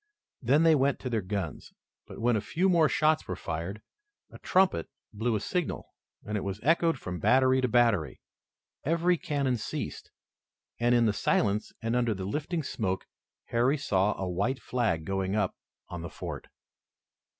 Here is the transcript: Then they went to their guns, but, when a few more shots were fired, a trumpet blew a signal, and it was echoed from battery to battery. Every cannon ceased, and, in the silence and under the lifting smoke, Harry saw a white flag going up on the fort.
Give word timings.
Then 0.41 0.63
they 0.63 0.73
went 0.73 0.97
to 1.01 1.11
their 1.11 1.21
guns, 1.21 1.73
but, 2.07 2.17
when 2.19 2.35
a 2.35 2.41
few 2.41 2.69
more 2.69 2.89
shots 2.89 3.27
were 3.27 3.35
fired, 3.35 3.83
a 4.31 4.39
trumpet 4.39 4.89
blew 5.13 5.35
a 5.35 5.39
signal, 5.39 5.89
and 6.25 6.35
it 6.35 6.43
was 6.43 6.59
echoed 6.63 6.97
from 6.97 7.19
battery 7.19 7.61
to 7.61 7.67
battery. 7.67 8.19
Every 8.83 9.15
cannon 9.15 9.57
ceased, 9.57 10.09
and, 10.79 10.95
in 10.95 11.05
the 11.05 11.13
silence 11.13 11.71
and 11.83 11.95
under 11.95 12.15
the 12.15 12.25
lifting 12.25 12.63
smoke, 12.63 13.05
Harry 13.49 13.77
saw 13.77 14.17
a 14.19 14.27
white 14.27 14.59
flag 14.59 15.05
going 15.05 15.35
up 15.35 15.55
on 15.87 16.01
the 16.01 16.09
fort. 16.09 16.47